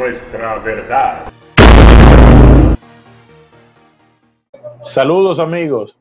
[0.00, 1.30] nuestra verdad.
[4.82, 5.98] Saludos amigos,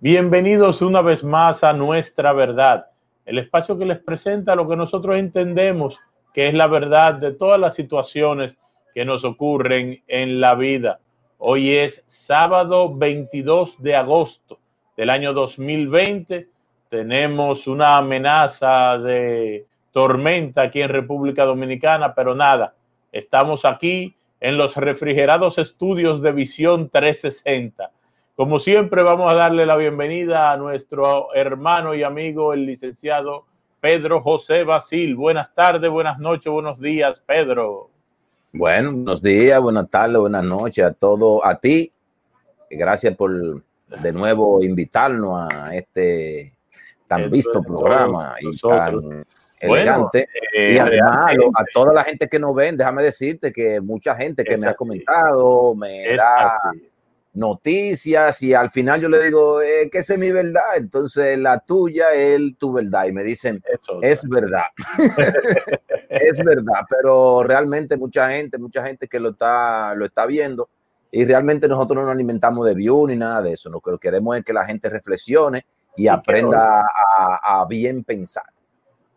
[0.00, 2.86] bienvenidos una vez más a Nuestra Verdad,
[3.26, 6.00] el espacio que les presenta lo que nosotros entendemos
[6.32, 8.54] que es la verdad de todas las situaciones
[8.94, 11.00] que nos ocurren en la vida.
[11.36, 14.60] Hoy es sábado 22 de agosto
[14.96, 16.48] del año 2020.
[16.88, 22.72] Tenemos una amenaza de tormenta aquí en República Dominicana, pero nada,
[23.12, 27.90] estamos aquí en los refrigerados estudios de Visión 360.
[28.34, 33.44] Como siempre, vamos a darle la bienvenida a nuestro hermano y amigo, el licenciado
[33.80, 35.14] Pedro José Basil.
[35.14, 37.90] Buenas tardes, buenas noches, buenos días, Pedro.
[38.52, 41.92] Bueno, buenos días, buenas tardes, buenas noches a todo, a ti.
[42.70, 43.62] Gracias por
[44.00, 46.52] de nuevo invitarnos a este
[47.06, 49.24] tan visto programa y tan
[49.62, 50.28] elegante.
[50.54, 54.44] Eh, y además a toda la gente que nos ven, déjame decirte que mucha gente
[54.44, 56.58] que me ha comentado, me da
[57.34, 61.60] noticias y al final yo le digo eh, que esa es mi verdad, entonces la
[61.60, 63.06] tuya es tu verdad.
[63.06, 63.62] Y me dicen
[64.02, 64.64] es verdad,
[66.08, 70.68] es verdad, pero realmente mucha gente, mucha gente que lo está, lo está viendo
[71.10, 74.36] y realmente nosotros no nos alimentamos de view ni nada de eso, lo que queremos
[74.36, 78.46] es que la gente reflexione y, aprenda a, bien pensar.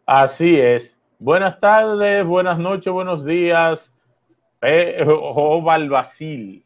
[0.05, 0.99] Así es.
[1.17, 3.91] Buenas tardes, buenas noches, buenos días.
[5.07, 6.63] Oval Basil.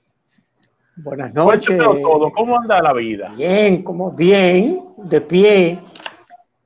[0.97, 1.77] Buenas noches.
[1.77, 2.31] Todo.
[2.31, 3.31] ¿Cómo anda la vida?
[3.37, 5.79] Bien, como bien, de pie,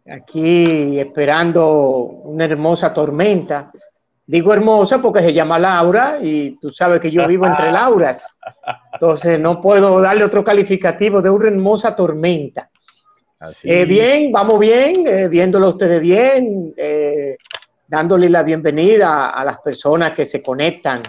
[0.10, 3.72] aquí esperando una hermosa tormenta.
[4.26, 8.40] Digo hermosa porque se llama Laura y tú sabes que yo vivo entre Lauras.
[8.94, 12.72] Entonces no puedo darle otro calificativo de una hermosa tormenta.
[13.64, 17.38] Eh, bien, vamos bien, eh, viéndolo ustedes bien, eh,
[17.88, 21.04] dándole la bienvenida a, las personas que se conectan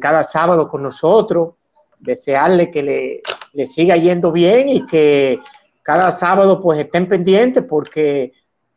[0.00, 1.50] cada sábado con nosotros
[1.98, 5.38] desearle que le, le, siga yendo bien y que
[5.82, 8.32] cada sábado pues estén pendientes porque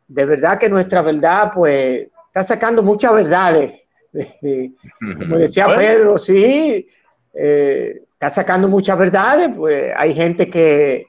[0.06, 3.80] de verdad que nuestra verdad pues está sacando muchas verdades.
[5.18, 6.86] Como decía Pedro, sí,
[7.32, 11.06] eh, está sacando muchas verdades, pues hay gente que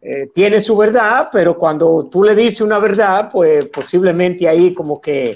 [0.00, 5.00] eh, tiene su verdad, pero cuando tú le dices una verdad, pues posiblemente ahí como
[5.00, 5.34] que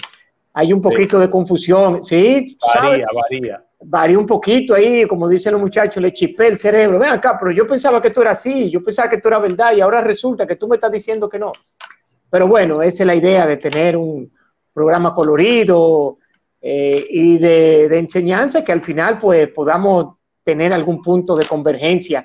[0.55, 2.57] hay un poquito de confusión, ¿sí?
[2.75, 6.99] Varía, varía varía un poquito ahí, como dicen los muchachos, le chipé el cerebro.
[6.99, 9.75] Ven acá, pero yo pensaba que tú eras así, yo pensaba que tú eras verdad
[9.75, 11.53] y ahora resulta que tú me estás diciendo que no.
[12.31, 14.33] Pero bueno, esa es la idea de tener un
[14.73, 16.19] programa colorido
[16.61, 22.25] eh, y de, enseñanza que al final pues podamos tener algún punto de convergencia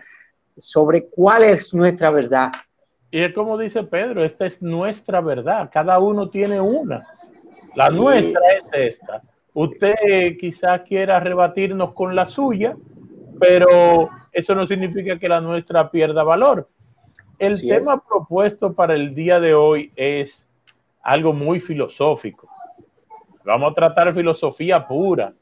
[0.58, 2.52] sobre cuál es nuestra verdad.
[3.12, 7.06] Y es como dice Pedro, esta es nuestra verdad, cada uno tiene una.
[7.76, 9.22] La nuestra es esta
[9.60, 12.78] Usted quizás quiera rebatirnos con la suya,
[13.40, 16.70] pero eso no significa que la nuestra pierda valor.
[17.40, 20.48] El tema propuesto para el día de hoy es
[21.02, 22.48] algo muy filosófico.
[23.44, 25.34] Vamos a tratar filosofía pura.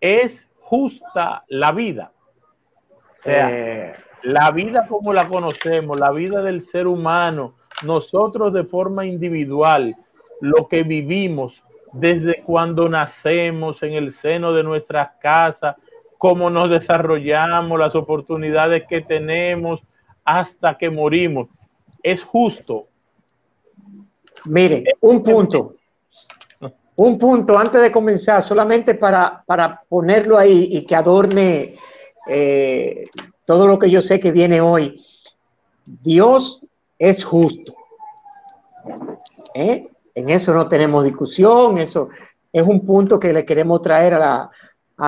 [0.00, 2.10] ¿Es justa la vida?
[3.22, 3.92] O sea, eh.
[4.24, 9.94] la vida como la conocemos, la vida del ser humano, nosotros de forma individual,
[10.40, 11.62] lo que vivimos,
[11.92, 15.76] desde cuando nacemos en el seno de nuestras casas,
[16.18, 19.80] cómo nos desarrollamos, las oportunidades que tenemos
[20.24, 21.48] hasta que morimos.
[22.02, 22.88] Es justo.
[24.46, 25.76] Mire, un punto.
[26.96, 29.44] Un punto antes de comenzar, solamente para,
[29.88, 31.76] ponerlo ahí y que adorne
[32.28, 33.04] eh,
[33.44, 35.04] todo lo que yo sé que viene hoy.
[35.84, 36.64] Dios
[36.98, 37.74] es justo.
[39.54, 39.88] ¿Eh?
[40.14, 42.08] En eso no tenemos discusión, eso
[42.52, 44.50] es un punto que le queremos traer a,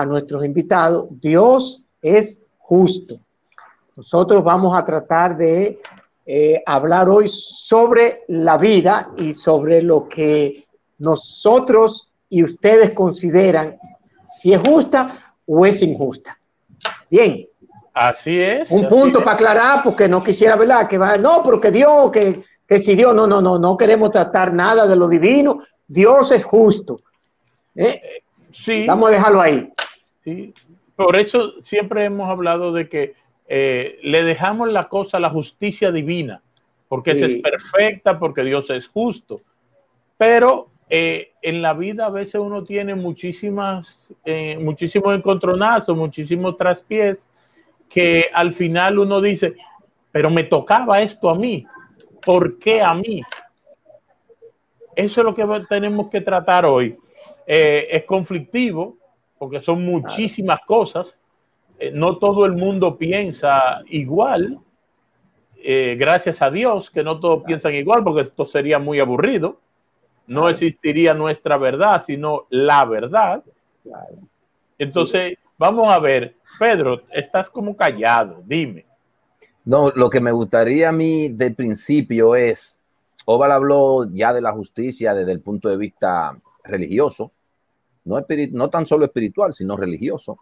[0.05, 1.07] nuestros invitados.
[1.21, 3.17] Dios es justo.
[3.95, 5.79] Nosotros vamos a tratar de
[6.25, 10.65] eh, hablar hoy sobre la vida y sobre lo que
[10.97, 13.77] nosotros y ustedes consideran
[14.23, 16.37] si es justa o es injusta.
[17.09, 17.47] Bien.
[17.93, 18.69] Así es.
[18.71, 20.87] Un punto para aclarar, porque no quisiera, ¿verdad?
[20.87, 24.53] Que va, no, porque Dios, que que si Dios, no, no, no, no queremos tratar
[24.53, 26.95] nada de lo divino, Dios es justo.
[27.75, 28.01] ¿Eh?
[28.51, 28.85] Sí.
[28.87, 29.69] Vamos a dejarlo ahí.
[30.23, 30.53] Sí.
[30.95, 33.13] Por eso siempre hemos hablado de que
[33.47, 36.41] eh, le dejamos la cosa a la justicia divina,
[36.87, 39.41] porque esa es perfecta, porque Dios es justo.
[40.17, 44.13] Pero eh, en la vida a veces uno tiene muchísimas,
[44.59, 47.29] muchísimos encontronazos, muchísimos traspiés,
[47.89, 49.55] que al final uno dice,
[50.11, 51.65] pero me tocaba esto a mí.
[52.25, 53.21] ¿por qué a mí?
[54.95, 56.97] Eso es lo que tenemos que tratar hoy.
[57.47, 58.97] eh, es conflictivo
[59.37, 61.19] porque son muchísimas cosas.
[61.77, 64.57] Eh, no todo el mundo piensa igual.
[65.57, 69.59] Eh, gracias a Dios que no todos piensan igual porque esto sería muy aburrido.
[70.27, 73.43] No existiría nuestra verdad, sino la verdad.
[74.77, 78.85] Entonces, vamos a ver, Pedro, estás como callado, dime.
[79.63, 82.79] No, lo que me gustaría a mí de principio es,
[83.25, 87.31] Oval habló ya de la justicia desde el punto de vista religioso,
[88.05, 90.37] no, no tan solo espiritual, sino religioso,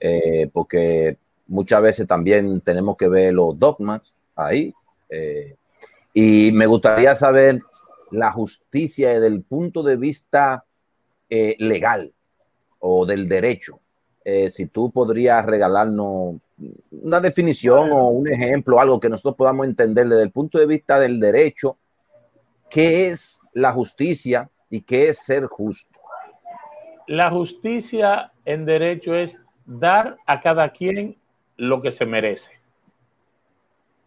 [0.00, 1.18] eh, porque
[1.48, 4.72] muchas veces también tenemos que ver los dogmas ahí.
[5.08, 5.56] Eh,
[6.12, 7.58] y me gustaría saber
[8.10, 10.64] la justicia desde el punto de vista
[11.28, 12.12] eh, legal
[12.78, 13.80] o del derecho.
[14.48, 16.36] si tú podrías regalarnos
[16.90, 20.98] una definición o un ejemplo, algo que nosotros podamos entender desde el punto de vista
[20.98, 21.76] del derecho,
[22.70, 25.98] qué es la justicia y qué es ser justo.
[27.06, 31.16] La justicia en derecho es dar a cada quien
[31.56, 32.52] lo que se merece.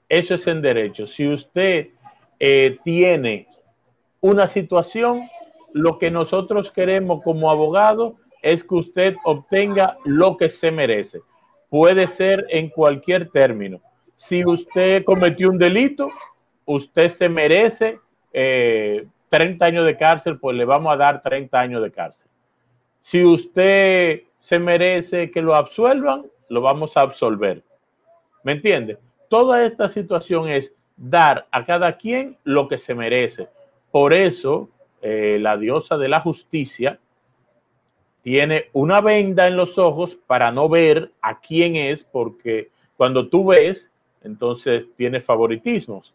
[0.09, 1.05] Eso es en derecho.
[1.05, 1.89] Si usted
[2.39, 3.47] eh, tiene
[4.21, 5.29] una situación,
[5.73, 11.21] lo que nosotros queremos como abogado es que usted obtenga lo que se merece
[11.69, 13.81] puede ser en cualquier término.
[14.15, 16.09] Si usted cometió un delito,
[16.65, 17.99] usted se merece
[18.31, 22.27] 30 eh, años de cárcel, pues le vamos a dar 30 años de cárcel.
[23.01, 27.63] Si usted se merece que lo absuelvan, lo vamos a absolver.
[28.43, 28.97] ¿Me entiende?
[29.29, 33.49] Toda esta situación es dar a cada quien lo que se merece.
[33.97, 34.69] Por eso,
[35.01, 36.99] eh, la diosa de la justicia
[38.21, 43.47] tiene una venda en los ojos para no ver a quién es, porque cuando tú
[43.47, 43.89] ves,
[44.23, 46.13] entonces tiene favoritismos.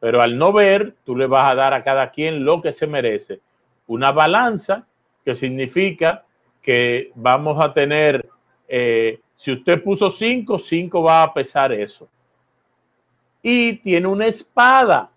[0.00, 2.86] Pero al no ver, tú le vas a dar a cada quien lo que se
[2.86, 3.40] merece.
[3.86, 4.86] Una balanza
[5.24, 6.26] que significa
[6.60, 8.28] que vamos a tener,
[8.68, 12.06] eh, si usted puso cinco, cinco va a pesar eso.
[13.40, 15.10] Y tiene una espada.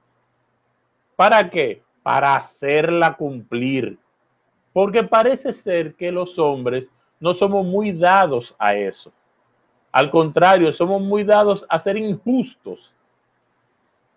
[1.21, 1.83] ¿Para qué?
[2.01, 3.99] Para hacerla cumplir.
[4.73, 6.89] Porque parece ser que los hombres
[7.19, 9.11] no somos muy dados a eso.
[9.91, 12.95] Al contrario, somos muy dados a ser injustos.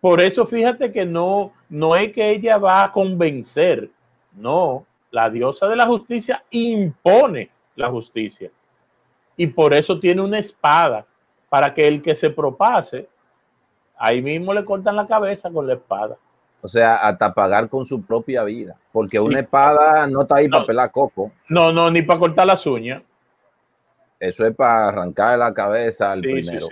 [0.01, 3.91] Por eso fíjate que no, no es que ella va a convencer,
[4.33, 8.51] no, la diosa de la justicia impone la justicia.
[9.37, 11.05] Y por eso tiene una espada,
[11.51, 13.11] para que el que se propase,
[13.95, 16.17] ahí mismo le cortan la cabeza con la espada.
[16.65, 18.75] O sea, hasta pagar con su propia vida.
[18.91, 21.31] Porque una espada no está ahí para pelar coco.
[21.47, 23.03] No, no, ni para cortar las uñas.
[24.19, 26.69] Eso es para arrancar la cabeza al primero.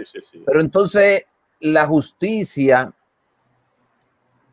[0.47, 1.27] Pero entonces,
[1.61, 2.91] la justicia,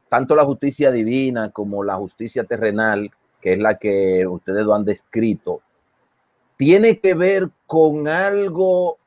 [0.10, 3.10] tanto la justicia divina como la justicia terrenal,
[3.40, 5.62] que es la que ustedes lo han descrito,
[6.58, 8.98] tiene que ver con algo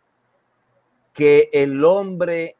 [1.12, 2.56] que el hombre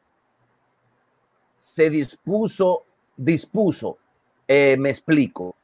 [1.55, 3.97] se dispuso dispuso,
[4.47, 5.55] eh, me explico,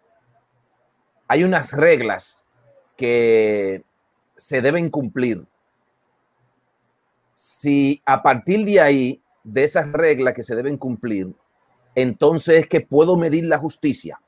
[1.27, 2.45] hay unas reglas
[2.97, 3.83] que
[4.35, 5.45] se deben cumplir.
[7.33, 11.33] Si a partir de ahí, de esas reglas que se deben cumplir,
[11.95, 14.19] entonces es que puedo medir la justicia.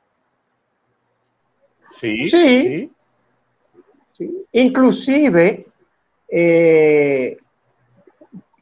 [2.00, 2.30] Sí.
[2.30, 2.92] Sí.
[4.52, 5.66] Inclusive,
[6.28, 7.38] eh,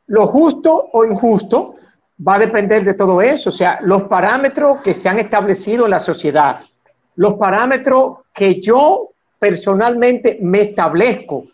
[0.07, 1.75] lo justo o injusto
[2.25, 5.91] va a depender de todo eso, o sea, los parámetros que se han establecido en
[5.91, 6.59] la sociedad,
[7.15, 9.09] los parámetros que yo
[9.39, 11.45] personalmente me establezco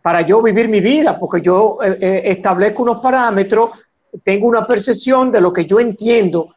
[0.00, 3.70] para yo vivir mi vida, porque yo eh, eh, establezco unos parámetros,
[4.22, 6.54] tengo una percepción de lo que yo entiendo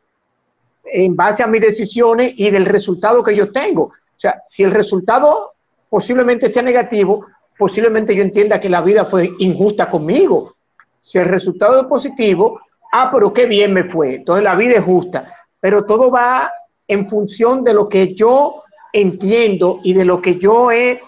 [0.83, 3.83] en base a mis decisiones y del resultado que yo tengo.
[3.83, 5.53] O sea, si el resultado
[5.89, 7.25] posiblemente sea negativo,
[7.57, 10.55] posiblemente yo entienda que la vida fue injusta conmigo.
[11.01, 12.59] Si el resultado es positivo,
[13.01, 14.15] ah, pero qué bien me fue.
[14.15, 15.25] Entonces la vida es justa,
[15.59, 16.51] pero todo va
[16.87, 21.01] en función de lo que yo entiendo y de lo que yo he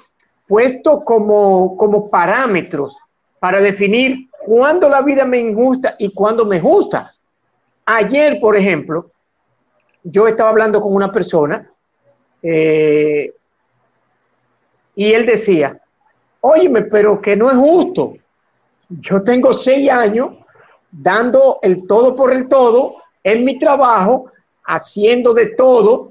[0.48, 2.98] puesto como, como parámetros
[3.40, 7.14] para definir cuándo la vida me injusta y cuándo me gusta.
[7.86, 9.12] Ayer, por ejemplo,
[10.04, 11.70] yo estaba hablando con una persona
[12.42, 13.32] eh,
[14.96, 15.80] y él decía,
[16.42, 18.16] óyeme, pero que no es justo.
[18.90, 20.32] Yo tengo seis años
[21.00, 24.32] dando el todo por el todo en mi trabajo,
[24.66, 26.10] haciendo de todo.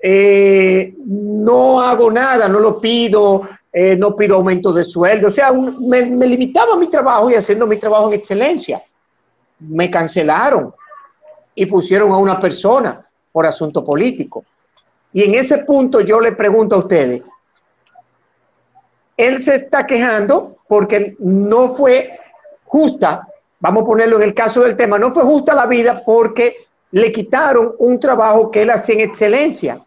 [0.00, 5.28] Eh, no hago nada, no lo pido, eh, no pido aumento de sueldo.
[5.28, 8.82] O sea, me, me limitaba a mi trabajo y haciendo mi trabajo en excelencia.
[9.58, 10.74] Me cancelaron
[11.54, 14.44] y pusieron a una persona por asunto político.
[15.12, 17.22] Y en ese punto yo le pregunto a ustedes,
[19.16, 22.18] él se está quejando porque no fue
[22.64, 23.28] justa,
[23.62, 26.56] vamos a ponerlo en el caso del tema, no fue justa la vida porque
[26.90, 29.80] le quitaron un trabajo que él hacía en excelencia.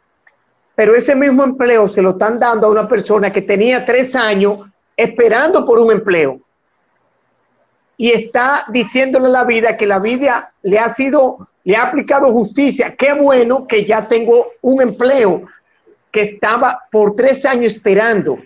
[0.76, 4.62] Pero ese mismo empleo se lo están dando a una persona que tenía tres años
[4.96, 6.40] esperando por un empleo
[7.98, 12.32] y está diciéndole a la vida que la vida le ha sido, le ha aplicado
[12.32, 12.96] justicia.
[12.96, 15.42] Qué bueno que ya tengo un empleo
[16.12, 18.38] que estaba por tres años esperando.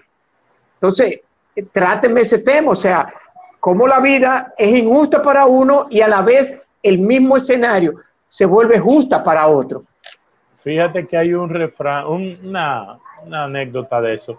[0.76, 1.20] Entonces,
[1.72, 3.14] tráteme ese tema, o sea,
[3.60, 7.96] cómo la vida es injusta para uno y a la vez el mismo escenario
[8.28, 9.84] se vuelve justa para otro.
[10.64, 13.00] Fíjate que hay un refrán, una,
[13.32, 14.38] anécdota de eso.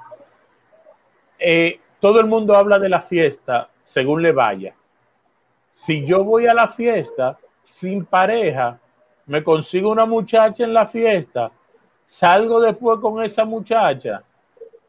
[1.38, 4.74] Eh, todo el mundo habla de la fiesta según le vaya
[5.84, 8.78] si yo voy a la fiesta sin pareja,
[9.26, 11.50] me consigo una muchacha en la fiesta,
[12.06, 14.22] salgo después con esa muchacha,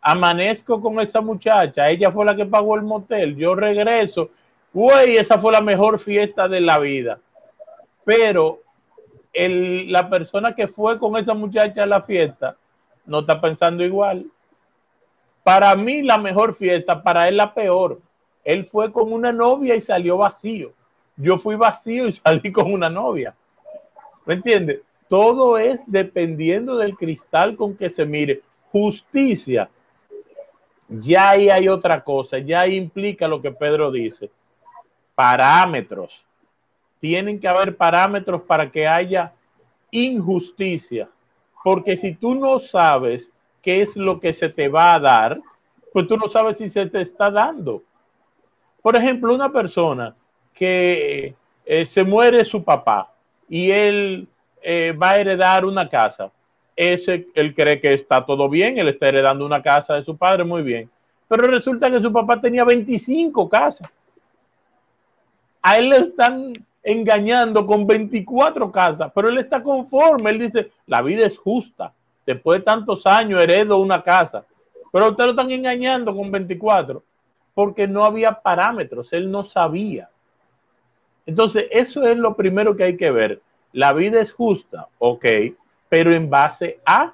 [0.01, 4.31] amanezco con esa muchacha, ella fue la que pagó el motel, yo regreso,
[4.73, 7.19] güey, esa fue la mejor fiesta de la vida.
[8.03, 8.61] Pero
[9.33, 12.57] la persona que fue con esa muchacha a la fiesta
[13.05, 14.25] no está pensando igual.
[15.43, 17.99] Para mí la mejor fiesta, para él la peor.
[18.43, 20.73] Él fue con una novia y salió vacío.
[21.15, 23.35] Yo fui vacío y salí con una novia.
[24.25, 24.81] ¿Me entiendes?
[25.07, 28.41] Todo es dependiendo del cristal con que se mire.
[28.71, 29.69] Justicia.
[30.93, 34.29] Ya ahí hay otra cosa, ya ahí implica lo que Pedro dice.
[35.15, 36.25] Parámetros.
[36.99, 39.31] Tienen que haber parámetros para que haya
[39.89, 41.09] injusticia.
[41.63, 43.29] Porque si tú no sabes
[43.61, 45.39] qué es lo que se te va a dar,
[45.93, 47.83] pues tú no sabes si se te está dando.
[48.81, 50.15] Por ejemplo, una persona
[50.53, 53.13] que eh, se muere su papá
[53.47, 54.27] y él
[54.61, 56.31] eh, va a heredar una casa.
[56.75, 60.43] Ese, él cree que está todo bien, él está heredando una casa de su padre,
[60.43, 60.89] muy bien.
[61.27, 63.89] Pero resulta que su papá tenía 25 casas.
[65.61, 70.31] A él le están engañando con 24 casas, pero él está conforme.
[70.31, 71.93] Él dice, la vida es justa.
[72.25, 74.45] Después de tantos años heredo una casa.
[74.91, 77.03] Pero usted lo están engañando con 24
[77.53, 80.09] porque no había parámetros, él no sabía.
[81.25, 83.41] Entonces, eso es lo primero que hay que ver.
[83.73, 85.25] La vida es justa, ok,
[85.91, 87.13] pero en base a...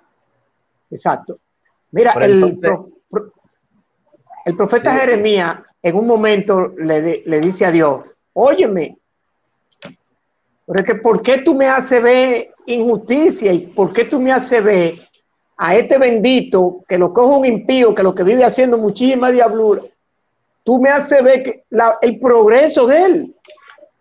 [0.91, 1.39] Exacto.
[1.89, 2.55] Mira, el,
[4.45, 8.99] el, profeta Jeremías en un momento le, le, dice a Dios, óyeme,
[10.63, 14.99] porque ¿por qué tú me haces ver injusticia y por qué tú me haces ver
[15.57, 19.81] a este bendito que lo coge un impío, que lo que vive haciendo muchísima diablura?
[20.63, 21.63] Tú me haces ver que
[22.01, 23.35] el progreso de él.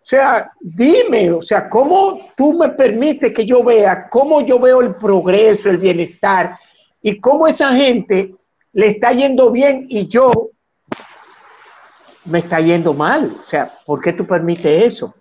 [0.06, 4.94] Sea, dime, o sea, ¿cómo tú me permites que yo vea cómo yo veo el
[4.94, 6.56] progreso, el bienestar
[7.02, 8.32] y cómo esa gente
[8.72, 10.50] le está yendo bien y yo
[12.24, 13.34] me está yendo mal?
[13.36, 15.12] O sea, ¿por qué tú permites eso?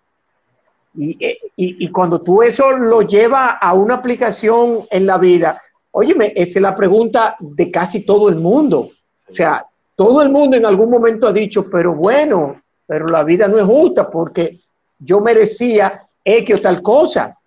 [0.94, 1.18] Y,
[1.56, 6.62] y, cuando tú eso lo llevas a una aplicación en la vida, óyeme, esa es
[6.62, 8.92] la pregunta de casi todo el mundo.
[9.28, 9.66] O sea,
[9.96, 13.66] todo el mundo en algún momento ha dicho, pero bueno, pero la vida no es
[13.66, 14.60] justa porque
[15.00, 17.38] yo merecía X o tal cosa.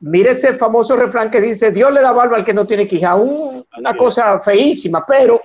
[0.00, 3.14] Mire ese famoso refrán que dice, Dios le da barba al que no tiene quija.
[3.16, 5.40] una cosa feísima, pero,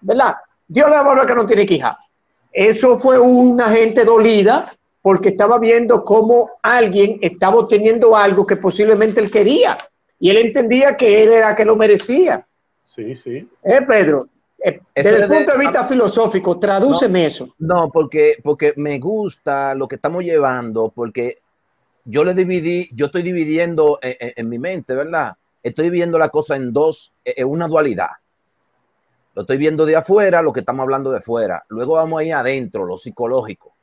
[0.00, 0.36] ¿verdad?
[0.66, 1.98] Dios le da barba al que no tiene quija.
[2.52, 9.20] Eso fue una gente dolida porque estaba viendo cómo alguien estaba obteniendo algo que posiblemente
[9.20, 9.76] él quería.
[10.18, 12.46] Y él entendía que él era que lo merecía.
[12.94, 13.48] Sí, sí.
[13.62, 14.28] ¿Eh, Pedro?
[14.66, 17.54] Eh, desde el punto de vista filosófico, tradúceme eso.
[17.58, 21.42] No, porque, porque me gusta lo que estamos llevando, porque
[22.06, 25.36] yo le dividí, yo estoy dividiendo en, mi mente, ¿verdad?
[25.62, 28.08] Estoy viendo la cosa en dos, en una dualidad.
[29.34, 31.62] Lo estoy viendo de afuera, lo que estamos hablando de afuera.
[31.68, 33.74] Luego vamos ahí adentro, lo psicológico.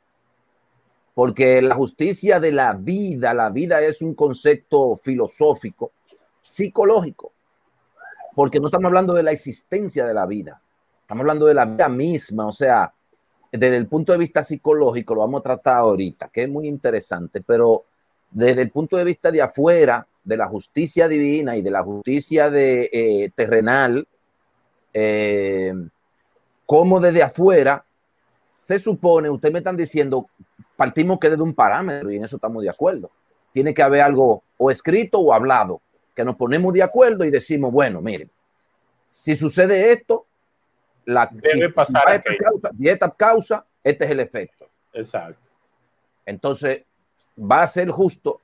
[1.14, 5.92] Porque la justicia de la vida, la vida es un concepto filosófico,
[6.40, 7.32] psicológico.
[8.34, 10.61] Porque no estamos hablando de la existencia de la vida
[11.12, 12.90] Estamos hablando de la vida misma, o sea,
[13.52, 17.42] desde el punto de vista psicológico, lo vamos a tratar ahorita, que es muy interesante,
[17.42, 17.84] pero
[18.30, 22.48] desde el punto de vista de afuera, de la justicia divina y de la justicia
[22.48, 24.08] de, eh, terrenal,
[24.94, 25.74] eh,
[26.64, 27.84] como desde afuera
[28.50, 30.30] se supone, ustedes me están diciendo,
[30.76, 33.10] partimos que desde un parámetro y en eso estamos de acuerdo.
[33.52, 35.82] Tiene que haber algo o escrito o hablado,
[36.14, 38.30] que nos ponemos de acuerdo y decimos, bueno, miren,
[39.08, 40.24] si sucede esto,
[41.04, 44.66] la Debe pasar esta causa, y esta causa, este es el efecto.
[44.92, 45.40] Exacto.
[46.26, 46.84] Entonces,
[47.38, 48.40] va a ser justo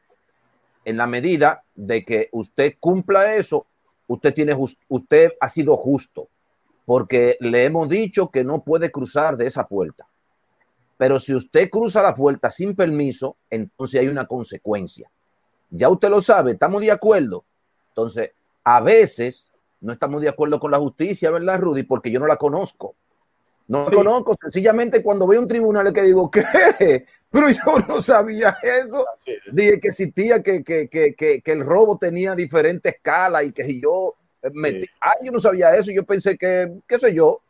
[0.85, 3.67] en la medida de que usted cumpla eso,
[4.07, 4.57] usted tiene
[4.89, 6.29] usted ha sido justo.
[6.85, 10.09] porque le hemos dicho que no puede cruzar de esa puerta.
[10.97, 15.11] Pero si usted cruza la puerta sin permiso, entonces hay una consecuencia.
[15.69, 17.45] Ya usted lo sabe, estamos de acuerdo.
[17.91, 18.31] Entonces,
[18.65, 21.85] a veces no estamos de acuerdo con la justicia, ¿verdad, Rudy?
[21.85, 22.95] Porque yo no la conozco.
[23.69, 26.43] No la conozco, sencillamente cuando a un tribunal es que digo, ¿qué?
[27.31, 29.05] Pero yo no sabía eso.
[29.53, 34.15] Dije que existía, que, que, que, que, el robo tenía diferentes escalas y que yo
[34.55, 34.87] metí.
[35.03, 35.91] Ah, yo no sabía eso.
[35.93, 37.43] Yo pensé que, qué sé yo,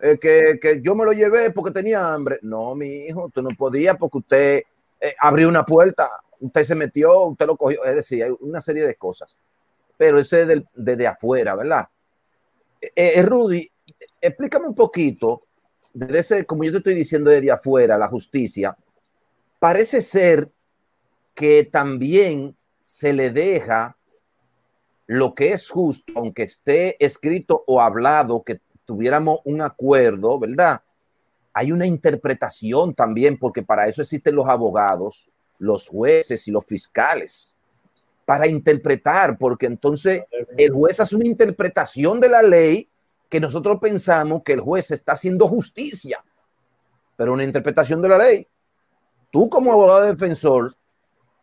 [0.00, 2.38] eh, que, que, yo me lo llevé porque tenía hambre.
[2.42, 4.62] No, mi hijo, tú no podías porque usted
[5.00, 7.84] eh, abrió una puerta, usted se metió, usted lo cogió.
[7.84, 9.36] Es decir, hay una serie de cosas.
[9.96, 11.88] Pero ese es desde afuera, ¿verdad?
[12.80, 13.70] Eh, Rudy,
[14.20, 15.42] explícame un poquito
[15.94, 18.76] desde ese, como yo te estoy diciendo desde afuera, la justicia,
[19.60, 20.50] parece ser
[21.34, 23.96] que también se le deja
[25.06, 30.82] lo que es justo, aunque esté escrito o hablado, que tuviéramos un acuerdo, ¿verdad?
[31.52, 37.56] Hay una interpretación también, porque para eso existen los abogados, los jueces y los fiscales,
[38.24, 40.24] para interpretar, porque entonces
[40.56, 42.88] el juez hace una interpretación de la ley
[43.28, 46.24] que nosotros pensamos que el juez está haciendo justicia,
[47.16, 48.46] pero una interpretación de la ley.
[49.30, 50.76] Tú como abogado defensor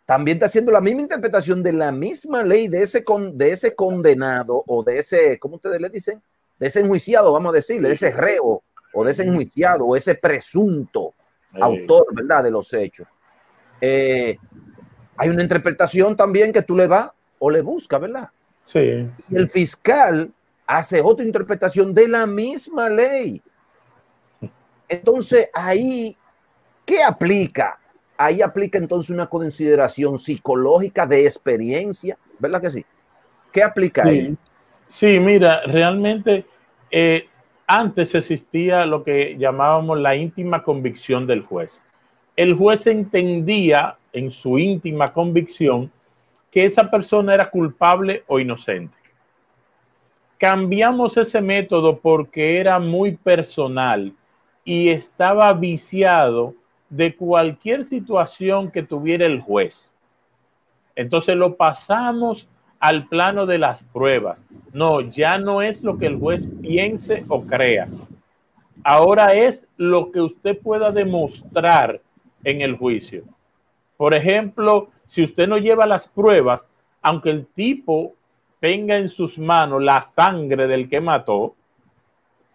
[0.05, 3.75] también estás haciendo la misma interpretación de la misma ley de ese, con, de ese
[3.75, 6.21] condenado o de ese, ¿cómo ustedes le dicen?
[6.59, 10.15] De ese enjuiciado, vamos a decirle, de ese reo o de ese enjuiciado o ese
[10.15, 11.13] presunto
[11.59, 12.43] autor, ¿verdad?
[12.43, 13.07] De los hechos.
[13.79, 14.37] Eh,
[15.21, 18.29] hay una interpretación también que tú le vas o le buscas, ¿verdad?
[18.65, 18.79] Sí.
[19.29, 20.31] Y el fiscal
[20.65, 23.39] hace otra interpretación de la misma ley.
[24.89, 26.17] Entonces, ahí,
[26.83, 27.77] ¿qué aplica?
[28.17, 32.85] Ahí aplica entonces una consideración psicológica de experiencia, ¿verdad que sí?
[33.51, 34.35] ¿Qué aplica ahí?
[34.87, 36.45] Sí, mira, realmente
[36.89, 37.27] eh,
[37.67, 41.79] antes existía lo que llamábamos la íntima convicción del juez.
[42.35, 45.91] El juez entendía en su íntima convicción
[46.49, 49.01] que esa persona era culpable o inocente
[50.41, 54.11] cambiamos ese método porque era muy personal
[54.65, 56.55] y estaba viciado
[56.89, 59.93] de cualquier situación que tuviera el juez.
[60.95, 62.47] Entonces lo pasamos
[62.79, 64.39] al plano de las pruebas.
[64.73, 67.87] No, ya no es lo que el juez piense o crea.
[68.83, 72.01] Ahora es lo que usted pueda demostrar
[72.43, 73.23] en el juicio.
[73.97, 76.67] Por ejemplo, si usted no lleva las pruebas,
[77.01, 78.13] aunque el tipo
[78.59, 81.55] tenga en sus manos la sangre del que mató,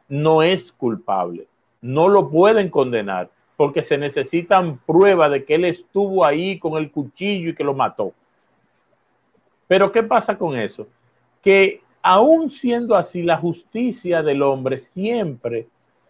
[0.08, 1.46] no es culpable.
[1.80, 6.90] No lo pueden condenar porque se necesitan pruebas de que él estuvo ahí con el
[6.90, 8.12] cuchillo y que lo mató.
[9.66, 10.86] Pero ¿qué pasa con eso?
[11.42, 15.66] Que aún siendo así, la justicia del hombre siempre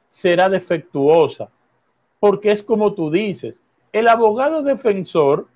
[0.08, 1.48] será defectuosa,
[2.20, 3.60] porque es como tú dices,
[3.92, 5.46] el abogado defensor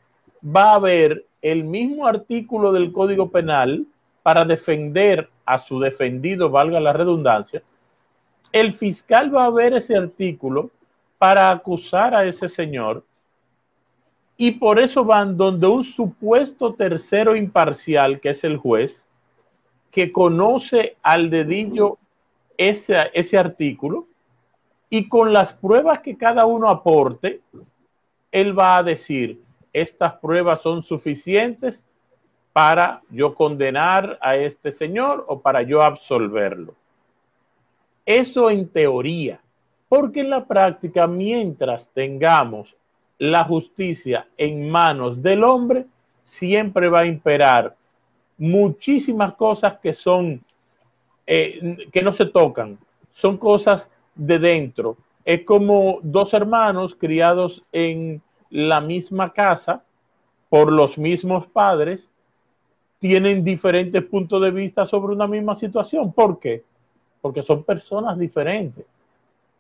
[0.45, 3.87] va a ver el mismo artículo del Código Penal
[4.23, 7.63] para defender a su defendido, valga la redundancia,
[8.53, 10.71] el fiscal va a ver ese artículo
[11.19, 13.05] para acusar a ese señor
[14.37, 19.07] y por eso van donde un supuesto tercero imparcial, que es el juez,
[19.91, 21.99] que conoce al dedillo
[22.57, 24.07] ese, ese artículo
[24.89, 27.41] y con las pruebas que cada uno aporte,
[28.33, 29.41] él va a decir,
[29.73, 31.85] estas pruebas son suficientes
[32.53, 36.75] para yo condenar a este señor o para yo absolverlo.
[38.05, 39.41] Eso en teoría,
[39.89, 42.75] porque en la práctica, mientras tengamos
[43.19, 45.87] la justicia en manos del hombre,
[46.25, 47.77] siempre va a imperar
[48.39, 50.43] muchísimas cosas que son,
[51.27, 52.79] eh, que no se tocan,
[53.11, 54.97] son cosas de dentro.
[55.25, 59.83] Es como dos hermanos criados en la misma casa
[60.49, 62.07] por los mismos padres
[62.99, 66.13] tienen diferentes puntos de vista sobre una misma situación.
[66.13, 66.63] ¿Por qué?
[67.21, 68.85] Porque son personas diferentes.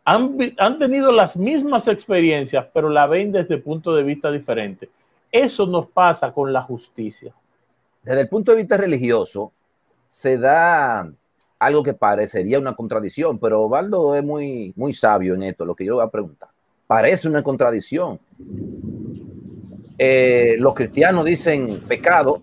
[0.04, 4.90] Han, han, tenido las mismas experiencias, pero la ven desde punto de vista diferente.
[5.30, 7.32] Eso nos pasa con la justicia.
[8.02, 9.52] Desde el punto de vista religioso,
[10.08, 11.10] se da
[11.60, 15.84] algo que parecería una contradicción, pero Osvaldo es muy, muy sabio en esto, lo que
[15.84, 16.48] yo voy a preguntar.
[16.86, 18.18] Parece una contradicción.
[19.98, 22.42] Eh, los cristianos dicen pecado,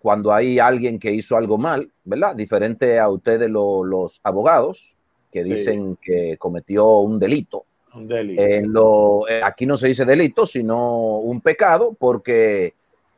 [0.00, 2.34] cuando hay alguien que hizo algo mal, ¿verdad?
[2.34, 4.96] Diferente a ustedes los abogados
[5.30, 7.66] que dicen que cometió un delito.
[7.94, 8.42] Un delito.
[8.66, 12.72] lo, eh, aquí no se dice delito, sino un pecado, porque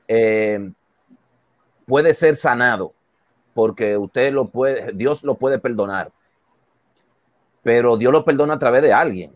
[0.09, 0.73] eh,
[1.87, 2.95] puede ser sanado,
[3.55, 6.13] porque usted lo puede, Dios lo puede perdonar.
[7.63, 9.33] pero Dios lo perdona a través de alguien,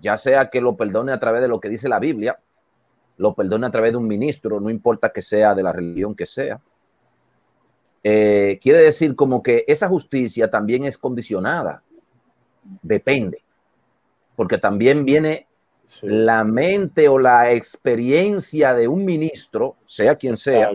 [0.00, 2.38] ya sea que lo perdone a través de lo que dice la Biblia,
[3.16, 6.26] lo perdone a través de un ministro, no importa que sea de la religión que
[6.26, 6.60] sea.
[8.02, 11.82] Eh, quiere decir como que esa justicia también es condicionada,
[12.82, 13.44] depende,
[14.34, 15.46] porque también viene
[16.00, 20.72] la mente o la experiencia de un ministro, sea quien sea,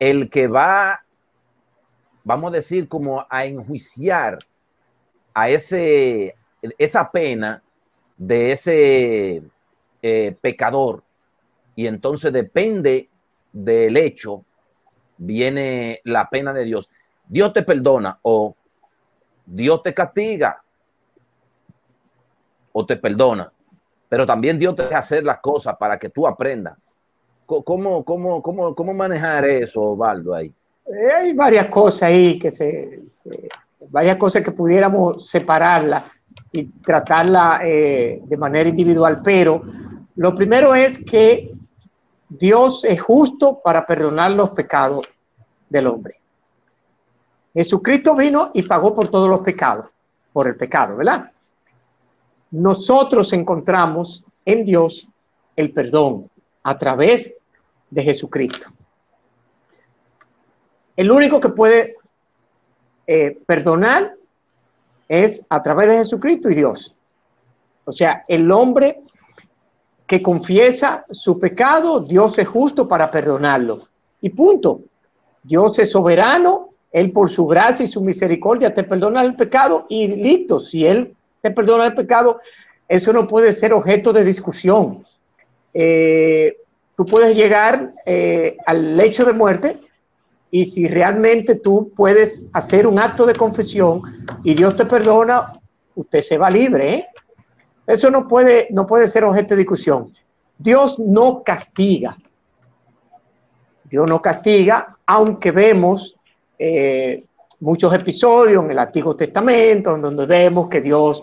[0.00, 1.04] el que va,
[2.28, 4.38] vamos a decir, como a enjuiciar
[5.32, 6.36] a ese,
[6.76, 7.62] esa pena
[8.18, 9.42] de ese
[10.02, 11.02] eh, pecador.
[11.74, 13.08] Y entonces depende
[13.50, 14.44] del hecho,
[15.16, 16.90] viene la pena de Dios.
[17.26, 18.54] Dios te perdona o
[19.46, 20.62] Dios te castiga
[22.72, 23.50] o te perdona.
[24.06, 26.76] Pero también Dios te deja hacer las cosas para que tú aprendas.
[27.46, 30.52] ¿Cómo, cómo, cómo, cómo manejar eso, Valdo, ahí?
[30.88, 33.02] Eh, hay varias cosas ahí que se,
[33.90, 36.10] varias cosas que pudiéramos separarla
[36.52, 39.62] y tratarla eh, de manera individual, pero
[40.16, 41.52] lo primero es que
[42.28, 45.06] Dios es justo para perdonar los pecados
[45.68, 46.16] del hombre.
[47.54, 49.86] Jesucristo vino y pagó por todos los pecados,
[50.32, 51.30] por el pecado, ¿verdad?
[52.50, 55.06] Nosotros encontramos en Dios
[55.56, 56.30] el perdón
[56.62, 57.34] a través
[57.90, 58.68] de Jesucristo.
[60.98, 61.94] El único que puede
[63.06, 64.14] eh, perdonar
[65.08, 66.92] es a través de Jesucristo y Dios.
[67.84, 69.02] O sea, el hombre
[70.08, 73.86] que confiesa su pecado, Dios es justo para perdonarlo.
[74.20, 74.80] Y punto.
[75.44, 80.08] Dios es soberano, Él por su gracia y su misericordia te perdona el pecado y
[80.08, 80.58] listo.
[80.58, 82.40] Si Él te perdona el pecado,
[82.88, 85.04] eso no puede ser objeto de discusión.
[85.72, 86.56] Eh,
[86.96, 89.78] tú puedes llegar eh, al lecho de muerte
[90.50, 94.02] y si realmente tú puedes hacer un acto de confesión
[94.42, 95.52] y Dios te perdona,
[95.94, 96.94] usted se va libre.
[96.94, 97.06] ¿eh?
[97.86, 100.10] Eso no puede, no puede ser objeto de discusión.
[100.56, 102.16] Dios no castiga.
[103.84, 106.16] Dios no castiga, aunque vemos
[106.58, 107.24] eh,
[107.60, 111.22] muchos episodios en el Antiguo Testamento donde vemos que Dios,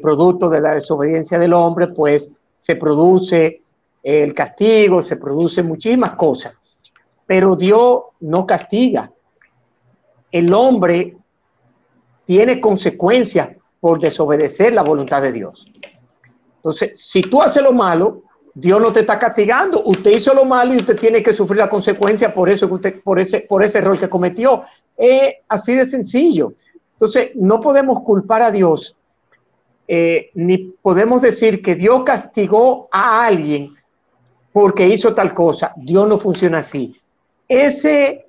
[0.00, 3.62] producto de la desobediencia del hombre, pues se produce
[4.02, 6.54] el castigo, se produce muchísimas cosas
[7.26, 9.10] pero Dios no castiga.
[10.30, 11.16] El hombre
[12.24, 15.66] tiene consecuencias por desobedecer la voluntad de Dios.
[16.56, 18.22] Entonces, si tú haces lo malo,
[18.54, 19.82] Dios no te está castigando.
[19.84, 23.02] Usted hizo lo malo y usted tiene que sufrir la consecuencia por eso que usted,
[23.02, 24.64] por ese, por ese error que cometió.
[24.96, 26.54] Es así de sencillo.
[26.92, 28.96] Entonces, no podemos culpar a Dios,
[29.88, 33.74] eh, ni podemos decir que Dios castigó a alguien
[34.52, 35.72] porque hizo tal cosa.
[35.76, 36.94] Dios no funciona así
[37.48, 38.26] ese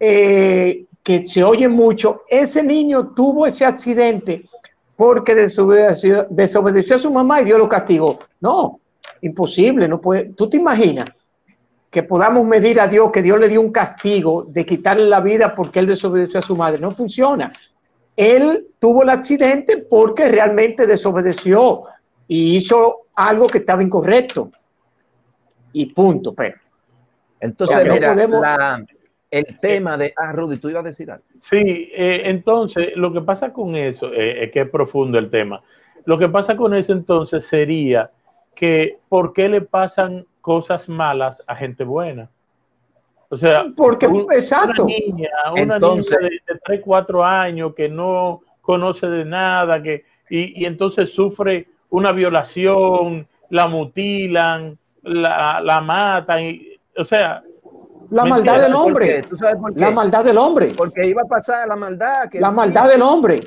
[0.00, 4.48] eh, que se oye mucho, ese niño tuvo ese accidente
[4.96, 8.18] porque desobedeció, desobedeció, a su mamá y Dios lo castigó.
[8.40, 8.80] No,
[9.20, 10.30] imposible, no puede.
[10.30, 11.06] ¿Tú te imaginas
[11.90, 15.54] que podamos medir a Dios que Dios le dio un castigo de quitarle la vida
[15.54, 16.80] porque él desobedeció a su madre?
[16.80, 17.52] No funciona.
[18.16, 21.82] Él tuvo el accidente porque realmente desobedeció
[22.28, 24.50] y hizo algo que estaba incorrecto.
[25.72, 26.63] Y punto, pero.
[27.44, 28.82] Entonces, mira,
[29.30, 30.14] el tema de.
[30.16, 31.24] Ah, Rudy, tú ibas a decir algo.
[31.40, 35.60] Sí, eh, entonces, lo que pasa con eso, eh, es que es profundo el tema.
[36.06, 38.10] Lo que pasa con eso entonces sería
[38.54, 42.30] que, ¿por qué le pasan cosas malas a gente buena?
[43.28, 44.84] O sea, porque exacto.
[44.84, 50.04] Una niña, una niña de, de 3, 4 años que no conoce de nada, que,
[50.30, 56.42] y, y entonces sufre una violación, la mutilan, la, la matan.
[56.44, 57.42] Y, o sea,
[58.10, 59.24] la maldad del hombre.
[59.74, 60.72] La maldad del hombre.
[60.76, 62.28] Porque iba a pasar la maldad.
[62.28, 63.40] Que la maldad del hombre.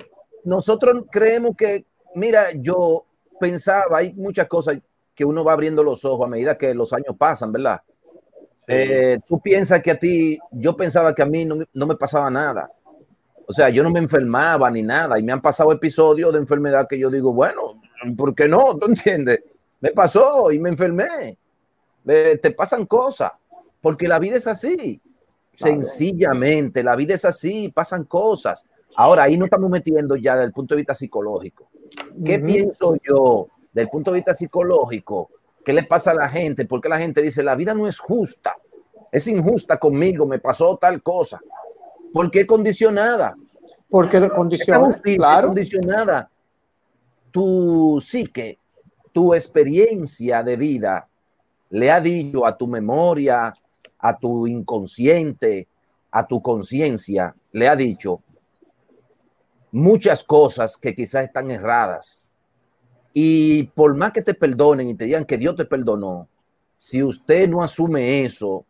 [0.44, 3.06] Nosotros creemos que, mira, yo
[3.40, 4.78] pensaba, hay muchas cosas
[5.14, 7.82] que uno va abriendo los ojos a medida que los años pasan, ¿verdad?
[8.68, 12.30] Eh, tú piensas que a ti, yo pensaba que a mí no, no, me pasaba
[12.30, 12.70] nada.
[13.48, 15.18] O sea, yo no me enfermaba ni nada.
[15.18, 17.82] Y me han pasado episodios de enfermedad que yo digo, bueno,
[18.18, 18.62] ¿por qué no?
[18.80, 19.44] ¿Tú entiendes?
[19.80, 21.38] Me pasó y me enfermé
[22.08, 23.32] te pasan cosas,
[23.82, 25.02] porque la vida es así.
[25.54, 28.66] Sencillamente, la vida es así, pasan cosas.
[28.96, 31.70] Ahora, ahí no estamos metiendo ya desde el punto de vista psicológico.
[32.24, 35.30] ¿Qué pienso yo del punto de vista psicológico?
[35.66, 36.66] ¿Qué le pasa a la gente?
[36.66, 38.56] Porque la gente dice, la vida no es justa,
[39.12, 41.40] es injusta conmigo, me pasó tal cosa.
[42.14, 43.36] ¿Por qué condicionada?
[43.90, 45.48] Porque condicionada, claro.
[45.48, 46.30] condicionada.
[47.32, 48.60] Tu psique,
[49.12, 51.07] tu experiencia de vida
[51.70, 53.54] le ha dicho a tu memoria,
[54.00, 55.68] a tu inconsciente,
[56.12, 58.22] a tu conciencia, le ha dicho,
[59.72, 62.24] muchas cosas que quizás están erradas.
[63.14, 66.28] Y por más que te perdonen y te digan que Dios te perdonó,
[66.76, 68.66] si usted no asume eso,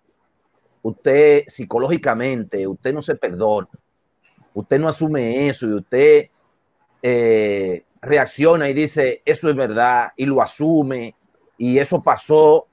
[0.81, 3.67] usted psicológicamente, usted no se perdona,
[4.53, 6.29] usted no asume eso y usted
[7.01, 11.15] eh, reacciona y dice, eso es verdad, y lo asume,
[11.57, 12.67] y eso pasó,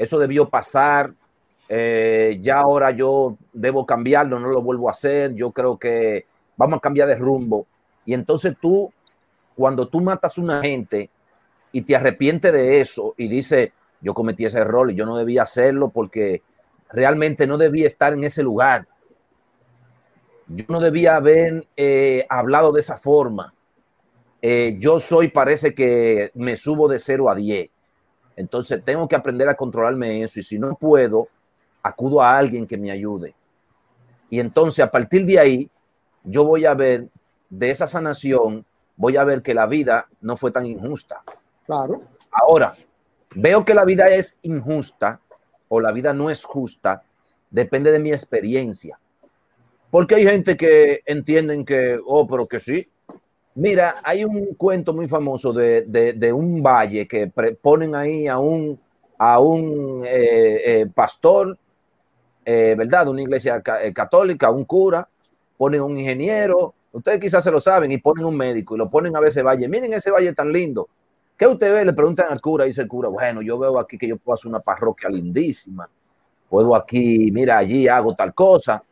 [0.00, 1.12] eso debió pasar,
[1.68, 6.24] eh, ya ahora yo debo cambiarlo, no lo vuelvo a hacer, yo creo que
[6.56, 7.66] vamos a cambiar de rumbo.
[8.06, 8.90] Y entonces tú,
[9.54, 11.10] cuando tú matas a una gente
[11.70, 15.42] y te arrepientes de eso y dices, yo cometí ese error y yo no debía
[15.42, 16.40] hacerlo porque
[16.88, 18.88] realmente no debía estar en ese lugar.
[20.48, 23.52] Yo no debía haber eh, hablado de esa forma.
[24.40, 27.68] Eh, yo soy, parece que me subo de 0 a 10.
[28.36, 31.28] Entonces tengo que aprender a controlarme eso y si no puedo,
[31.82, 33.34] acudo a alguien que me ayude.
[34.28, 35.70] Y entonces a partir de ahí,
[36.24, 37.08] yo voy a ver
[37.48, 38.64] de esa sanación,
[38.96, 41.22] voy a ver que la vida no fue tan injusta.
[41.66, 42.02] Claro.
[42.30, 42.76] Ahora,
[43.34, 45.20] veo que la vida es injusta
[45.68, 47.02] o la vida no es justa,
[47.50, 48.98] depende de mi experiencia.
[49.90, 52.88] Porque hay gente que entienden que, oh, pero que sí.
[53.54, 57.26] Mira, hay un cuento muy famoso de, un valle que
[57.60, 58.78] ponen ahí a un,
[59.18, 61.58] a un eh, eh, pastor,
[62.44, 63.04] eh, ¿verdad?
[63.04, 65.08] De una iglesia católica, un cura,
[65.58, 69.16] ponen un ingeniero, ustedes quizás se lo saben, y ponen un médico y lo ponen
[69.16, 69.68] a ver ese valle.
[69.68, 70.88] Miren ese valle tan lindo.
[71.36, 71.84] ¿Qué usted ve?
[71.84, 74.48] Le preguntan al cura, dice el cura, bueno, yo veo aquí que yo puedo hacer
[74.48, 75.88] una parroquia lindísima.
[76.48, 78.82] Puedo aquí, mira, allí hago tal cosa.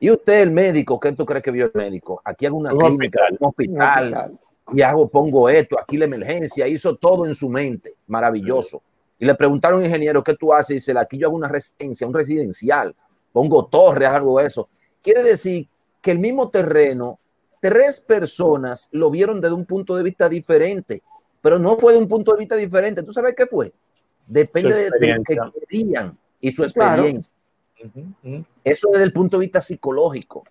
[0.00, 2.20] Y usted, el médico, ¿qué tú crees que vio el médico?
[2.24, 4.38] Aquí hago una clínica, un hospital,
[4.72, 8.82] y hago, pongo esto, aquí la emergencia, hizo todo en su mente, maravilloso.
[9.18, 10.70] Y le preguntaron al ingeniero, ¿qué tú haces?
[10.70, 12.94] Y dice, aquí yo hago una residencia, un residencial,
[13.32, 14.68] pongo torres, algo de eso.
[15.02, 15.66] Quiere decir
[16.00, 17.18] que el mismo terreno,
[17.60, 21.02] tres personas lo vieron desde un punto de vista diferente,
[21.40, 23.02] pero no fue de un punto de vista diferente.
[23.02, 23.72] ¿Tú sabes qué fue?
[24.26, 27.32] Depende de, lo que querían y su experiencia.
[28.64, 30.44] Eso desde el punto de vista psicológico.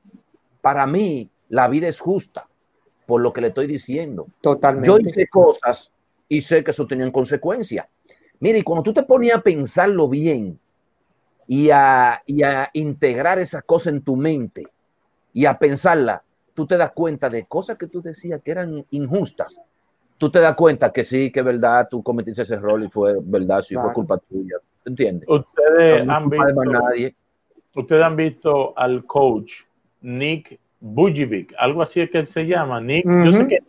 [0.62, 2.48] Para mí, la vida es justa,
[3.06, 4.28] por lo que le estoy diciendo.
[4.42, 4.88] Totalmente.
[4.88, 5.92] Yo hice cosas
[6.28, 7.88] y sé que eso tenían consecuencias.
[8.40, 10.60] Mire, y cuando tú te ponías a pensarlo bien
[11.48, 14.68] y a, y a integrar esa cosa en tu mente
[15.34, 19.60] y a pensarla, tú te das cuenta de cosas que tú decías que eran injustas.
[20.18, 23.16] Tú te das cuenta que sí, que es verdad, tú cometiste ese error y fue
[23.22, 24.58] verdad, sí, fue culpa tuya.
[24.86, 25.28] ¿Entiendes?
[25.30, 27.16] Ustedes, han visto, nadie.
[27.76, 29.64] ustedes han visto al coach
[30.02, 32.80] Nick Bujivic, algo así es que él se llama.
[32.80, 33.60] Nick, yo sé que,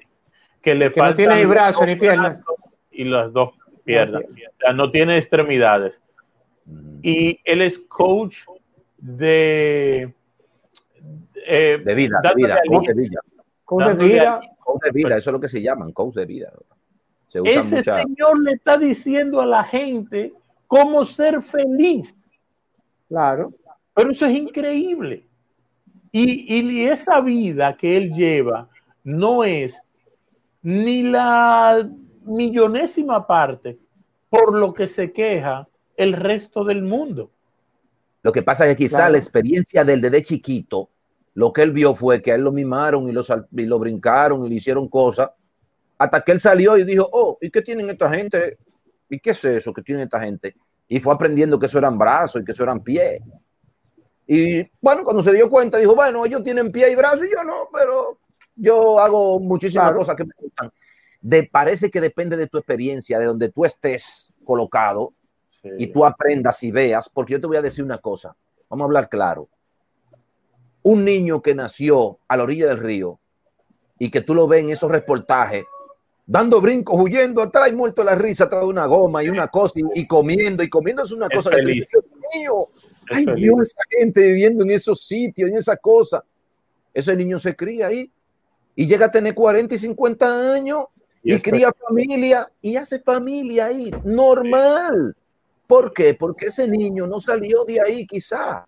[0.62, 1.10] que le falta.
[1.10, 2.38] No tiene ni brazo ni piernas.
[2.90, 3.50] Y las dos
[3.84, 4.22] piernas.
[4.22, 5.94] O sea, no tiene extremidades.
[7.02, 8.44] Y él es coach
[8.98, 10.12] de.
[11.46, 13.20] Eh, de vida, de vida, coach de vida.
[13.64, 14.40] Coach de vida.
[14.68, 16.52] Coach de vida, eso es lo que se llaman, coach de vida.
[17.28, 20.34] Se Ese señor le está diciendo a la gente
[20.66, 22.14] cómo ser feliz.
[23.08, 23.54] Claro.
[23.94, 25.24] Pero eso es increíble.
[26.12, 28.68] Y, y, esa vida que él lleva
[29.04, 29.80] no es
[30.62, 31.88] ni la
[32.24, 33.78] millonésima parte
[34.28, 37.30] por lo que se queja el resto del mundo.
[38.22, 40.90] Lo que pasa es que quizá la experiencia del desde chiquito,
[41.38, 43.22] lo que él vio fue que a él lo mimaron y lo,
[43.52, 45.30] y lo brincaron y le hicieron cosas,
[45.96, 48.58] hasta que él salió y dijo, oh, ¿y qué tienen esta gente?
[49.08, 50.56] ¿Y qué es eso que tiene esta gente?
[50.88, 53.20] Y fue aprendiendo que eso eran brazos y que eso eran pies.
[54.26, 57.44] Y bueno, cuando se dio cuenta, dijo, bueno, ellos tienen pie y brazo y yo
[57.44, 58.18] no, pero
[58.56, 60.72] yo hago muchísimas cosas que me gustan.
[61.20, 65.12] De, parece que depende de tu experiencia, de donde tú estés colocado
[65.62, 68.34] y tú aprendas y veas, porque yo te voy a decir una cosa,
[68.68, 69.48] vamos a hablar claro.
[70.88, 73.20] Un niño que nació a la orilla del río
[73.98, 75.64] y que tú lo ves en esos reportajes
[76.28, 80.06] dando brincos, huyendo atrás, muerto la risa atrás de una goma y una cosa, y,
[80.06, 81.86] comiendo, y comiendo es una cosa que Dios
[82.34, 82.68] mío,
[83.10, 86.22] ay Dios, esa gente viviendo en esos sitios, en esa cosa.
[86.92, 88.10] Ese niño se cría ahí
[88.76, 90.84] y llega a tener 40 y 50 años
[91.22, 95.16] y, cría familia y hace familia ahí, normal.
[95.66, 96.14] ¿Por qué?
[96.14, 98.66] Porque ese niño no salió de ahí quizá.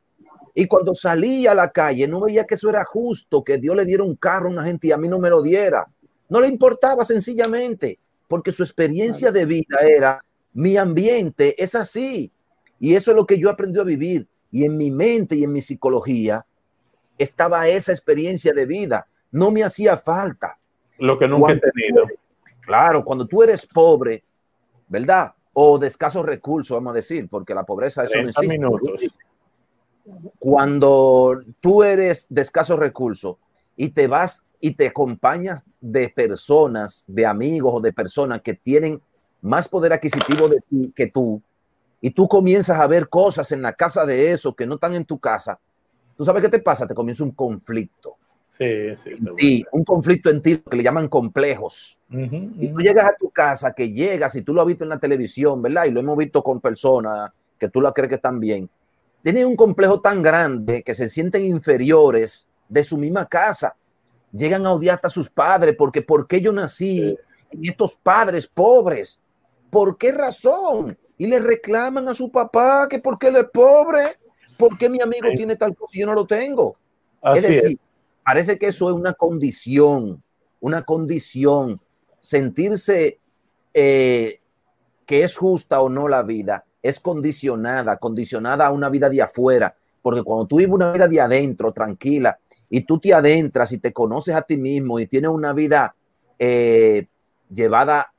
[0.54, 3.84] Y cuando salía a la calle no veía que eso era justo, que Dios le
[3.84, 5.86] diera un carro a una gente y a mí no me lo diera
[6.30, 12.32] no le importaba sencillamente, porque su experiencia de vida era, mi ambiente es así.
[12.78, 14.26] Y eso es lo que yo aprendí a vivir.
[14.50, 16.46] Y en mi mente y en mi psicología
[17.18, 19.06] estaba esa experiencia de vida.
[19.32, 20.56] No me hacía falta.
[20.98, 22.06] Lo que nunca he tenido.
[22.60, 24.22] claro, cuando tú eres pobre,
[24.88, 25.34] ¿verdad?
[25.52, 29.00] O de escasos recursos, vamos a decir, porque la pobreza es un Minutos.
[30.38, 33.36] Cuando tú eres de escasos recursos
[33.76, 39.00] y te vas y te acompañas de personas, de amigos o de personas que tienen
[39.40, 41.42] más poder adquisitivo de ti que tú,
[42.00, 45.04] y tú comienzas a ver cosas en la casa de esos que no están en
[45.04, 45.58] tu casa,
[46.16, 46.86] ¿tú sabes qué te pasa?
[46.86, 48.16] Te comienza un conflicto.
[48.56, 48.94] Sí,
[49.38, 49.64] sí.
[49.72, 51.98] un conflicto en ti que le llaman complejos.
[52.10, 54.98] Y tú llegas a tu casa, que llegas y tú lo has visto en la
[54.98, 55.86] televisión, ¿verdad?
[55.86, 58.68] Y lo hemos visto con personas que tú la crees que están bien.
[59.22, 63.76] Tienen un complejo tan grande que se sienten inferiores de su misma casa.
[64.32, 67.16] Llegan a odiar hasta a sus padres porque ¿por qué yo nací
[67.50, 69.20] en estos padres pobres?
[69.68, 70.96] ¿Por qué razón?
[71.18, 74.18] Y le reclaman a su papá que porque él es pobre,
[74.56, 76.76] porque mi amigo tiene tal cosa y yo no lo tengo.
[77.34, 77.78] es decir,
[78.24, 80.22] parece que eso es una condición,
[80.60, 81.80] una condición,
[82.18, 83.18] sentirse
[83.74, 84.40] eh,
[85.04, 89.74] que es justa o no la vida, es condicionada, condicionada a una vida de afuera,
[90.02, 92.38] porque cuando tú vives una vida de adentro, tranquila,
[92.68, 95.94] y tú te adentras y te conoces a ti mismo y tienes una vida
[96.38, 97.06] eh,
[97.52, 98.12] llevada,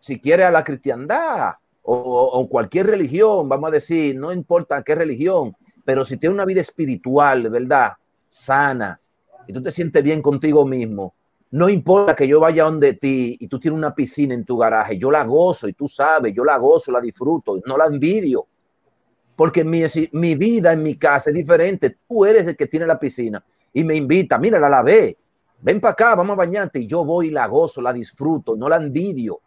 [0.00, 4.94] si quieres, a la cristiandad o, o, cualquier religión, vamos a decir, no importa qué
[4.94, 7.92] religión, pero si tienes una vida espiritual, ¿verdad?
[8.28, 9.00] Sana,
[9.46, 11.14] y tú te sientes bien contigo mismo,
[11.50, 14.98] no importa que yo vaya donde ti y tú tienes una piscina en tu garaje,
[14.98, 18.46] yo la gozo y tú sabes, yo la gozo, la disfruto, no la envidio.
[19.34, 19.82] Porque mi,
[20.12, 21.96] mi vida en mi casa es diferente.
[22.08, 25.16] Tú eres el que tiene la piscina y me invita, mira, la ve,
[25.60, 26.80] ven para acá, vamos a bañarte.
[26.80, 29.40] Y yo voy y la gozo, la disfruto, no la envidio.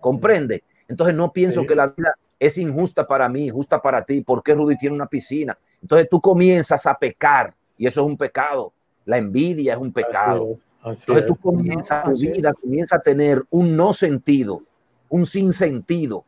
[0.00, 0.64] ¿Comprende?
[0.88, 4.22] Entonces no pienso que la vida es injusta para mí, justa para ti.
[4.22, 5.56] porque Rudy tiene una piscina?
[5.82, 8.72] Entonces tú comienzas a pecar y eso es un pecado
[9.04, 10.58] la envidia es un pecado.
[10.84, 14.62] Entonces tú comienzas tu vida, comienza a tener un no sentido,
[15.08, 16.24] un sin sentido,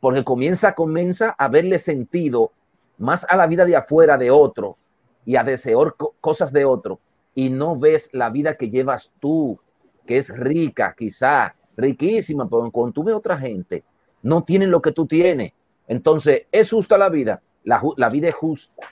[0.00, 2.52] porque comienza, comienza a verle sentido
[2.98, 4.76] más a la vida de afuera de otro
[5.24, 7.00] y a desear cosas de otro
[7.34, 9.58] y no ves la vida que llevas tú,
[10.06, 13.84] que es rica, quizá riquísima, pero cuando tú ves otra gente,
[14.22, 15.52] no tienen lo que tú tienes.
[15.88, 17.42] Entonces, ¿es justa la vida?
[17.64, 18.88] La, la vida es justa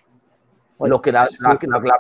[0.81, 1.27] lo que la,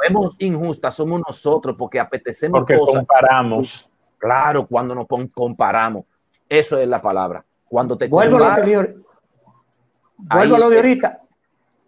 [0.00, 3.88] vemos injusta somos nosotros porque apetecemos porque comparamos.
[4.18, 6.04] Claro, cuando nos comparamos.
[6.48, 7.44] Eso es la palabra.
[7.68, 8.96] Cuando te Vuelvo a lo de,
[10.16, 11.20] Vuelvo a lo de ahorita.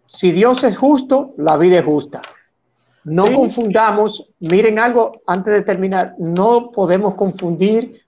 [0.05, 2.21] Si Dios es justo, la vida es justa.
[3.03, 8.01] No confundamos, miren algo antes de terminar, no podemos confundir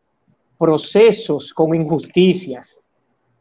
[0.58, 2.84] procesos con injusticias.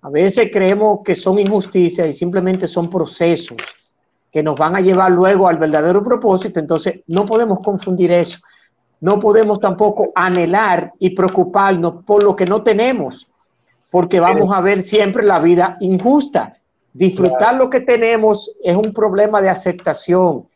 [0.03, 3.57] A veces creemos que son injusticias y simplemente son procesos
[4.31, 8.39] que nos van a llevar luego al verdadero propósito, entonces no podemos confundir eso.
[9.01, 13.31] No podemos tampoco anhelar y preocuparnos por lo que no tenemos,
[13.91, 16.57] porque vamos a ver siempre la vida injusta.
[16.93, 20.49] Disfrutar lo que tenemos es un problema de aceptación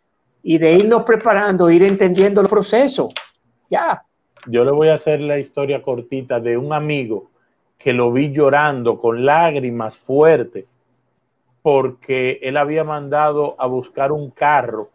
[0.42, 3.08] y de irnos preparando, ir entendiendo el proceso.
[3.70, 4.04] Ya.
[4.48, 7.30] Yo le voy a hacer la historia cortita de un amigo
[7.78, 10.64] que lo vi llorando con lágrimas fuertes
[11.62, 14.90] porque él había mandado a buscar un carro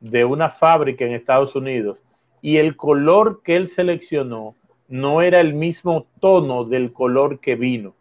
[0.00, 2.02] de una fábrica en Estados Unidos
[2.40, 4.54] y el color que él seleccionó
[4.88, 7.94] no era el mismo tono del color que vino.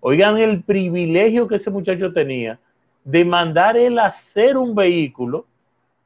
[0.00, 2.58] Oigan el privilegio que ese muchacho tenía
[3.04, 5.46] de mandar él a hacer un vehículo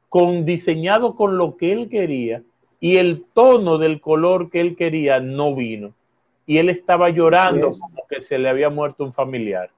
[0.09, 2.43] con diseñado con lo que él quería
[2.79, 5.93] y el tono del color que él quería no vino.
[6.45, 9.69] Y él estaba llorando como que se le había muerto un familiar.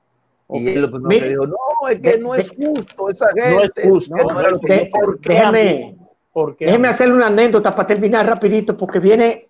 [0.50, 3.88] Y él lo primero que dijo, no, es que no es justo esa gente.
[3.88, 4.16] No es justo.
[5.22, 5.98] déjeme,
[6.60, 9.50] déjeme hacerle una anécdota para terminar rapidito, porque viene,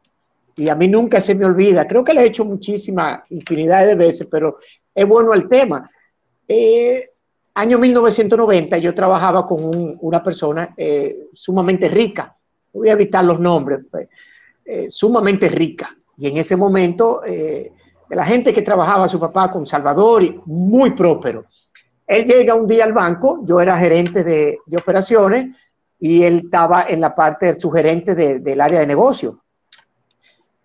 [0.55, 3.95] y a mí nunca se me olvida, creo que le he hecho muchísima infinidad de
[3.95, 4.57] veces, pero
[4.93, 5.89] es bueno el tema.
[6.47, 7.09] Eh,
[7.55, 12.35] año 1990 yo trabajaba con una persona eh, sumamente rica,
[12.71, 14.07] voy a evitar los nombres, pues,
[14.63, 15.95] eh, sumamente rica.
[16.17, 17.21] Y en ese momento
[18.09, 21.45] de la gente que trabajaba su papá con Salvador, y muy próspero.
[22.07, 25.55] Él llega un día al banco, yo era gerente de, operaciones
[25.99, 29.39] y él estaba en la parte del sugerente del área de negocio.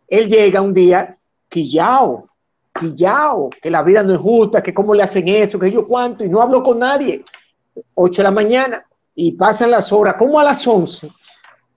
[0.06, 1.16] Él llega un día
[1.48, 2.28] quillao,
[2.74, 6.24] quillao, que la vida no es justa, que cómo le hacen eso, que yo cuánto,
[6.24, 7.24] y no hablo con nadie.
[7.94, 8.84] 8 de la mañana
[9.14, 11.10] y pasan las horas, como a las 11,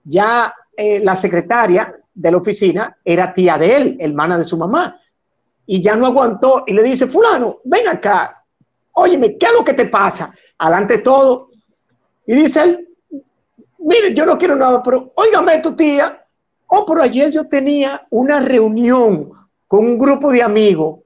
[0.04, 5.00] ya eh, la secretaria de la oficina era tía de él, hermana de su mamá
[5.66, 8.44] y ya no aguantó y le dice, fulano, ven acá,
[8.92, 10.32] óyeme, ¿qué es lo que te pasa?
[10.58, 11.50] Adelante todo.
[12.26, 12.88] Y dice él,
[13.78, 16.24] mire, yo no quiero nada, pero óigame tu tía,
[16.66, 19.30] oh, pero ayer yo tenía una reunión
[19.66, 21.00] con un grupo de amigos,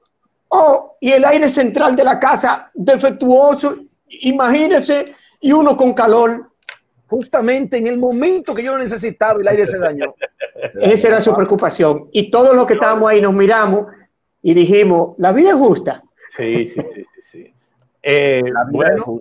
[0.49, 6.45] oh, y el aire central de la casa defectuoso, imagínese, y uno con calor.
[7.07, 10.13] Justamente en el momento que yo lo necesitaba, el aire se dañó.
[10.79, 12.07] Esa era su preocupación.
[12.11, 13.87] Y todos los que estábamos ahí nos miramos
[14.41, 16.03] y dijimos, la vida es justa.
[16.35, 17.53] Sí, sí, sí, sí.
[18.01, 19.19] Eh, bueno,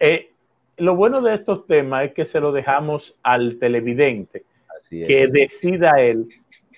[0.00, 0.32] eh,
[0.78, 4.44] lo bueno de estos temas es que se lo dejamos al televidente,
[4.88, 6.28] que decida él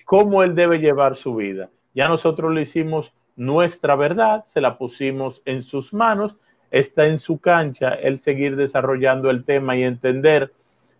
[0.05, 1.69] cómo él debe llevar su vida.
[1.93, 6.35] Ya nosotros le hicimos nuestra verdad, se la pusimos en sus manos,
[6.69, 10.51] está en su cancha el seguir desarrollando el tema y entender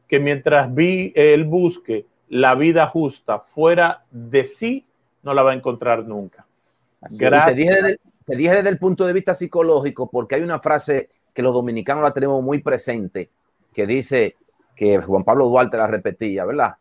[0.07, 4.85] que mientras vi, él busque la vida justa fuera de sí,
[5.23, 6.45] no la va a encontrar nunca.
[7.09, 11.09] Te dije, desde, te dije desde el punto de vista psicológico, porque hay una frase
[11.33, 13.29] que los dominicanos la tenemos muy presente,
[13.73, 14.35] que dice
[14.75, 16.75] que Juan Pablo Duarte la repetía, ¿verdad?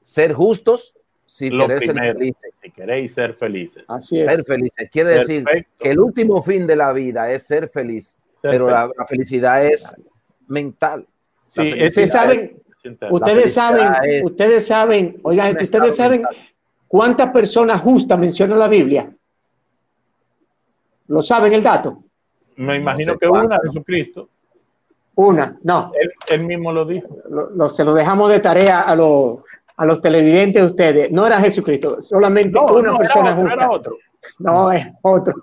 [0.00, 0.94] Ser justos
[1.26, 2.54] si queréis ser felices.
[2.62, 3.84] Si queréis ser felices.
[3.88, 4.88] Así Ser felices.
[4.90, 5.44] Quiere decir
[5.78, 9.94] que el último fin de la vida es ser feliz, pero la, felicidad es
[10.46, 11.06] mental.
[11.48, 12.62] Sí, ustedes saben,
[13.10, 16.22] ustedes saben, ustedes saben, oigan, ustedes saben
[16.86, 19.12] cuántas personas justas menciona la Biblia.
[21.08, 22.04] ¿Lo saben el dato?
[22.56, 24.28] Me imagino que una, Jesucristo.
[25.14, 25.92] Una, no.
[26.28, 27.08] Él, mismo lo dijo.
[27.68, 29.40] se lo dejamos de tarea a los
[29.78, 33.54] a los televidentes de ustedes, no era Jesucristo, solamente una persona justa.
[33.54, 33.96] Era otro.
[34.40, 35.34] No, es otro.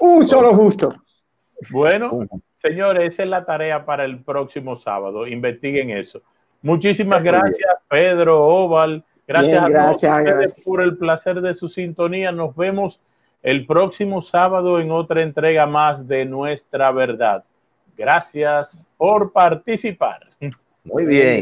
[0.00, 0.94] Un solo justo.
[1.70, 2.20] Bueno,
[2.54, 5.26] señores, esa es la tarea para el próximo sábado.
[5.26, 6.22] Investiguen eso.
[6.62, 9.04] Muchísimas gracias, Pedro, Oval.
[9.26, 12.30] Gracias, gracias a ustedes por el placer de su sintonía.
[12.30, 13.00] Nos vemos
[13.42, 17.44] el próximo sábado en otra entrega más de Nuestra Verdad.
[17.96, 20.26] Gracias por participar.
[20.84, 21.40] Muy bien.